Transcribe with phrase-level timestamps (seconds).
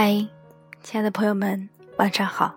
[0.00, 0.24] 嗨，
[0.80, 2.54] 亲爱的朋友们，晚上好！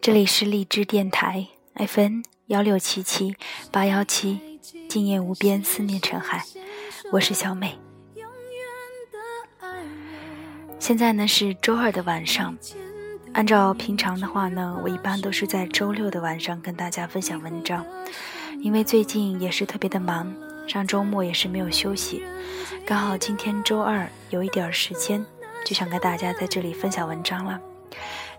[0.00, 3.34] 这里是荔枝电台 FN 幺六七七
[3.72, 6.44] 八幺七，静夜无边，思念成海。
[7.10, 7.76] 我是小美。
[10.78, 12.56] 现在呢是周二的晚上，
[13.32, 17.84] 按照平常的话呢，我一般都是在周六的晚上跟大家分享文章，
[18.60, 20.32] 因为最近也是特别的忙，
[20.68, 22.22] 上周末也是没有休息，
[22.86, 25.26] 刚好今天周二有一点时间。
[25.64, 27.60] 就想跟大家在这里分享文章了。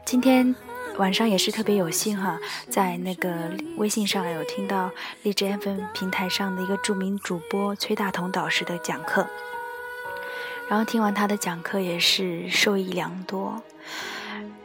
[0.06, 0.56] 今天
[0.98, 2.40] 晚上也是特别有幸哈，
[2.70, 4.90] 在那个微信上有听到
[5.24, 9.26] 荔枝 FM 平台上的一个著名主播崔大同导师的讲课，
[10.68, 13.62] 然后听完他的讲课也是受益良多。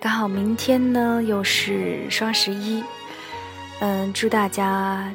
[0.01, 2.83] 刚好明天呢又是双十一，
[3.81, 5.13] 嗯，祝大家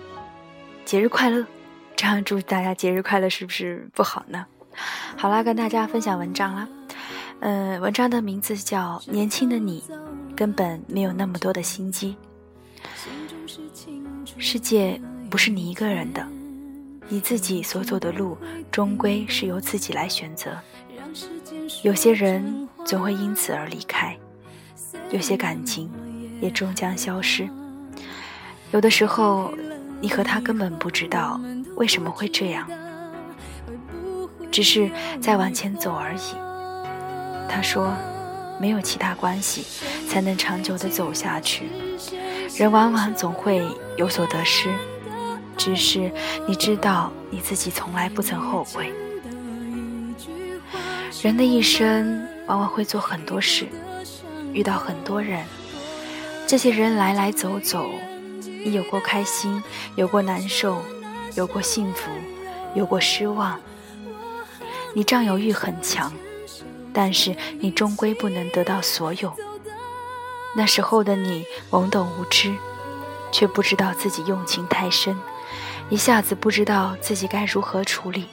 [0.85, 1.45] 节日快乐。
[1.95, 4.45] 这样祝大家节日快乐是不是不好呢？
[5.15, 6.67] 好啦，跟大家分享文章了。
[7.41, 9.83] 嗯，文章的名字叫《年轻的你
[10.35, 12.15] 根本没有那么多的心机》。
[14.37, 16.23] 世界不是你一个人的，
[17.07, 18.37] 你自己所走的路
[18.71, 20.55] 终归是由自己来选择。
[21.81, 24.15] 有些人总会因此而离开，
[25.09, 25.89] 有些感情
[26.41, 27.49] 也终将消失。
[28.71, 29.51] 有的时候，
[29.99, 31.41] 你和他根本不知道
[31.75, 32.69] 为什么会这样，
[34.51, 36.50] 只是在往前走而已。
[37.53, 37.93] 他说
[38.59, 39.65] ：“没有其他关系，
[40.07, 41.69] 才能长久的走下去。
[42.55, 43.61] 人往往总会
[43.97, 44.69] 有所得失，
[45.57, 46.09] 只是
[46.47, 48.93] 你知道你自己从来不曾后悔。
[51.21, 53.67] 人的一生往往会做很多事，
[54.53, 55.45] 遇到很多人，
[56.47, 57.89] 这些人来来走走，
[58.41, 59.61] 你有过开心，
[59.95, 60.81] 有过难受，
[61.35, 62.09] 有过幸福，
[62.75, 63.59] 有过失望。
[64.95, 66.11] 你占有欲很强。”
[66.93, 69.33] 但是你终归不能得到所有。
[70.55, 72.53] 那时候的你懵懂无知，
[73.31, 75.17] 却不知道自己用情太深，
[75.89, 78.25] 一下子不知道自己该如何处理，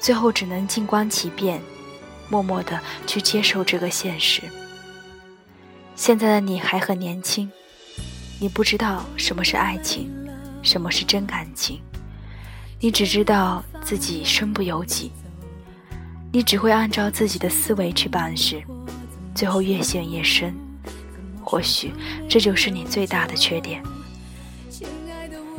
[0.00, 1.62] 最后只能静观其变，
[2.28, 4.42] 默默的去接受这个现实。
[5.94, 7.50] 现在的你还很年轻，
[8.40, 10.12] 你不知道什么是爱情，
[10.62, 11.80] 什么是真感情，
[12.80, 15.12] 你只知道自己身不由己。
[16.36, 18.62] 你只会按照自己的思维去办事，
[19.34, 20.54] 最后越陷越深。
[21.42, 21.90] 或许
[22.28, 23.82] 这就是你最大的缺点，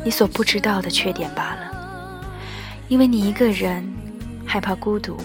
[0.05, 2.41] 你所不知道的缺点罢了。
[2.87, 3.91] 因为你一个人
[4.45, 5.17] 害怕孤独，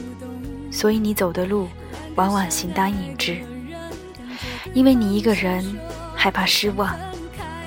[0.70, 1.69] 所以你走的路
[2.14, 3.34] 往往形单影只；
[4.72, 5.62] 因为你一个人
[6.16, 6.98] 害怕失望，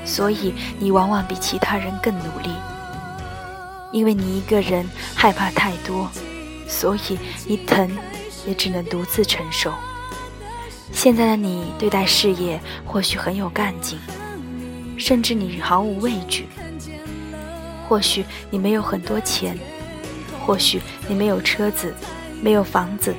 [0.04, 2.50] 所以你往往比其他人更努力；
[3.92, 6.10] 因为你一个人害怕太多。
[6.68, 7.90] 所以你疼，
[8.46, 9.74] 也只能独自承受。
[10.92, 14.00] 现在的你对待事业或许很有干劲，
[14.98, 16.48] 甚至你毫无畏惧。
[17.88, 19.58] 或许你没有很多钱，
[20.46, 21.94] 或许你没有车子，
[22.42, 23.14] 没有房子，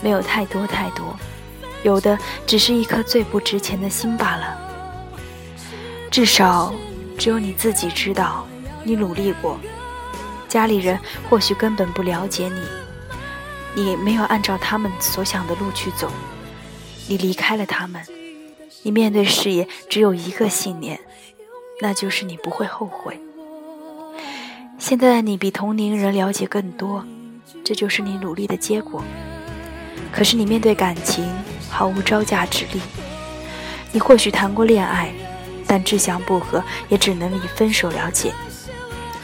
[0.00, 1.16] 没有太多太多，
[1.82, 2.16] 有的
[2.46, 4.58] 只是一颗最不值钱的心罢了。
[6.10, 6.72] 至少，
[7.18, 8.46] 只有你自己知道，
[8.84, 9.58] 你努力过。
[10.48, 10.98] 家里人
[11.28, 16.10] 或许根本不了解你，你没有按照他们所想的路去走，
[17.08, 18.02] 你离开了他们，
[18.82, 21.00] 你面对事业只有一个信念，
[21.80, 23.20] 那就是你不会后悔。
[24.78, 27.04] 现在的你比同龄人了解更多，
[27.64, 29.02] 这就是你努力的结果。
[30.12, 31.28] 可是你面对感情
[31.68, 32.80] 毫无招架之力，
[33.92, 35.12] 你或许谈过恋爱，
[35.66, 38.32] 但志向不合，也只能以分手了解。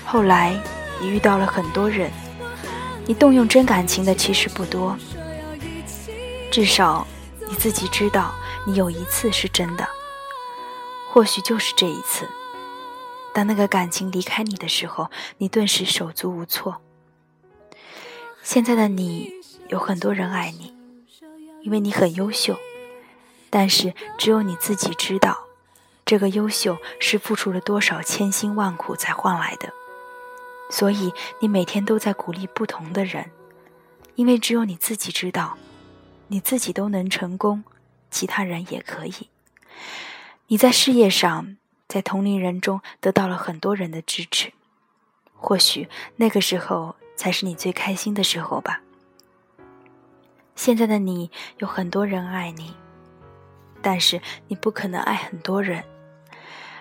[0.04, 0.60] 后来。
[1.02, 2.12] 你遇到了很多人，
[3.06, 4.96] 你动用真感情的其实不多。
[6.48, 7.04] 至少
[7.48, 8.32] 你自己知道，
[8.64, 9.88] 你有一次是真的，
[11.10, 12.28] 或许就是这一次。
[13.34, 16.80] 当那个感情离开你的时候，你顿时手足无措。
[18.44, 19.32] 现在的你
[19.68, 20.72] 有很多人爱你，
[21.62, 22.56] 因为你很优秀，
[23.50, 25.46] 但是只有你自己知道，
[26.04, 29.72] 这个优秀是付出了多少千辛万苦才换来的。
[30.72, 33.30] 所以，你每天都在鼓励不同的人，
[34.14, 35.58] 因为只有你自己知道，
[36.28, 37.62] 你自己都能成功，
[38.10, 39.28] 其他人也可以。
[40.46, 44.50] 你在事业上，在同龄人中得到了很多人的支持，
[45.34, 48.80] 或许那个时候才是你最开心的时候吧。
[50.56, 52.74] 现在的你有很多人爱你，
[53.82, 55.84] 但是你不可能爱很多人。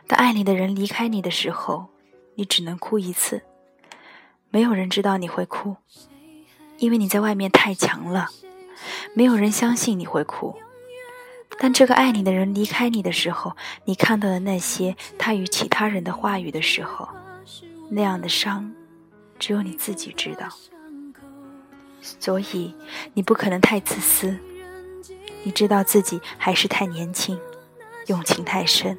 [0.08, 1.90] 当爱你的人离开你的时候，
[2.36, 3.44] 你只能哭一次。
[4.52, 5.78] 没有人知道你会哭，
[6.78, 8.30] 因为你在外面太强了。
[9.14, 10.56] 没有人相信你会哭。
[11.60, 13.56] 当这个爱你的人离开你的时候，
[13.86, 17.08] 你看到的那些他与其他人的话语的时候，
[17.90, 18.74] 那样的伤，
[19.40, 20.50] 只有你自己知道。
[22.02, 22.76] 所以，
[23.14, 24.38] 你不可能太自私。
[25.44, 27.40] 你知道自己还是太年轻，
[28.08, 28.98] 用情太深。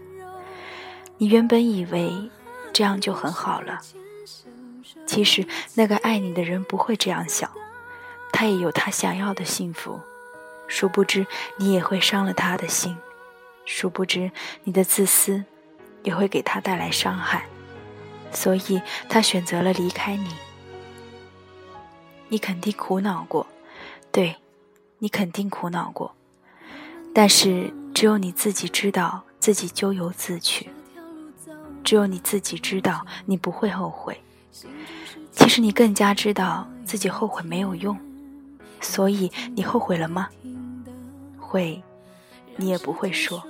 [1.18, 2.30] 你原本以为
[2.72, 3.80] 这样就很好了，
[5.06, 7.50] 其实那个爱你的人不会这样想，
[8.32, 10.00] 他也有他想要的幸福。
[10.68, 11.26] 殊不知，
[11.56, 12.96] 你也会伤了他的心；
[13.64, 14.30] 殊不知，
[14.64, 15.44] 你的自私
[16.02, 17.44] 也会给他带来伤害。
[18.32, 20.28] 所以，他选择了离开你。
[22.28, 23.46] 你肯定苦恼过，
[24.10, 24.36] 对，
[24.98, 26.14] 你肯定苦恼过。
[27.14, 30.70] 但是，只有你自己知道自己咎由自取。
[31.84, 34.18] 只有你自己知道，你不会后悔。
[35.30, 37.98] 其实，你更加知道自己后悔没有用。
[38.80, 40.28] 所以，你后悔了吗？
[41.38, 41.82] 会，
[42.56, 43.42] 你也不会说。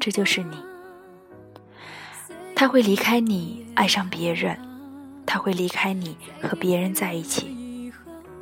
[0.00, 0.56] 这就是你。
[2.54, 4.54] 他会离开你，爱上别人；
[5.26, 7.92] 他会离开你，和别人在一起。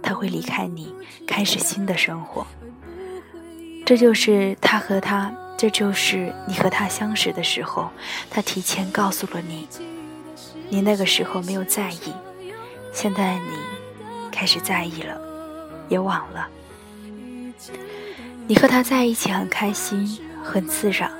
[0.02, 0.94] 他会离开你，
[1.26, 2.46] 开始新的生活。
[3.86, 7.90] 这就是他和他，这就是你和他相识的时候，
[8.30, 9.68] 他提前告诉了你。
[10.68, 12.12] 你那个时候没有在意，
[12.92, 13.56] 现在你
[14.30, 15.20] 开始在意了，
[15.88, 16.48] 也晚了。
[18.46, 21.10] 你和他在一起很开心，很自然，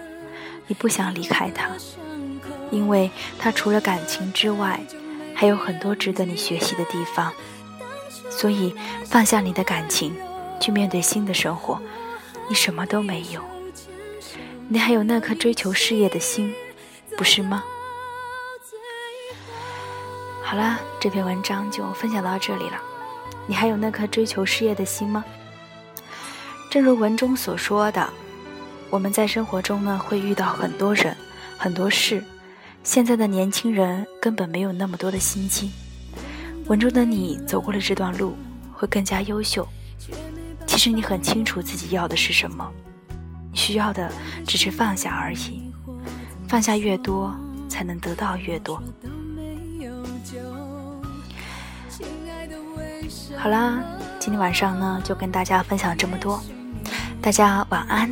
[0.66, 1.70] 你不想离开他，
[2.70, 4.80] 因为他除了感情之外，
[5.34, 7.32] 还有很多值得你学习的地方。
[8.30, 8.74] 所以，
[9.06, 10.14] 放下你的感情，
[10.60, 11.80] 去面对新的生活。
[12.48, 13.42] 你什么都没有，
[14.68, 16.54] 你还有那颗追求事业的心，
[17.16, 17.64] 不是吗？
[20.50, 22.80] 好啦，这篇文章就分享到这里了。
[23.46, 25.22] 你还有那颗追求事业的心吗？
[26.70, 28.08] 正如文中所说的，
[28.88, 31.14] 我们在生活中呢会遇到很多人、
[31.58, 32.24] 很多事。
[32.82, 35.70] 现在的年轻人根本没有那么多的心机。
[36.64, 38.34] 文中的你走过了这段路，
[38.72, 39.68] 会更加优秀。
[40.66, 42.66] 其实你很清楚自己要的是什么，
[43.52, 44.10] 你需要的
[44.46, 45.70] 只是放下而已。
[46.48, 47.36] 放下越多，
[47.68, 48.82] 才能得到越多。
[53.40, 53.78] 好啦，
[54.18, 56.42] 今天晚上呢就跟大家分享这么多，
[57.22, 58.10] 大家晚安。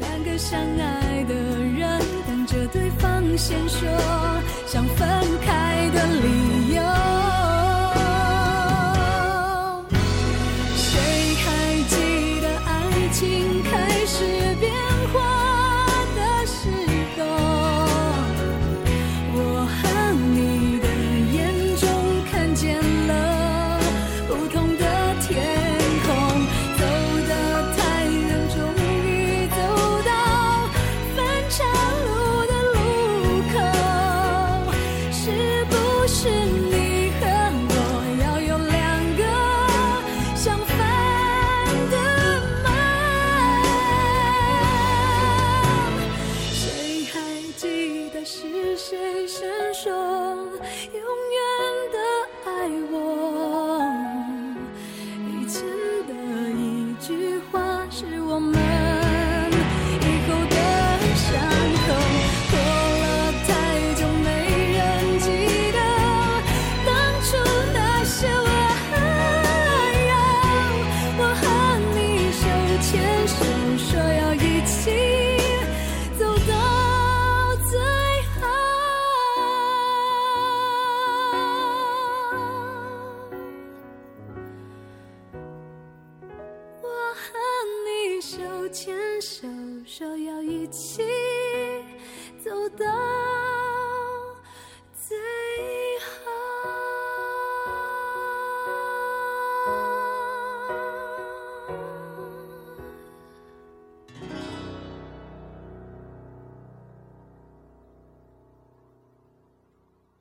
[0.00, 3.86] 两个相爱的人等着对方先说
[4.66, 5.06] 想分
[5.44, 6.53] 开的理由。
[92.76, 93.33] 的，